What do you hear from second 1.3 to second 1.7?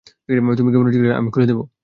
খুলে দিব।